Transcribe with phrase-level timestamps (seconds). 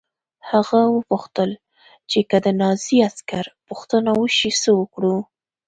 [0.49, 1.51] هغه وپوښتل
[2.11, 5.17] چې که د نازي عسکر پوښتنه وشي څه وکړو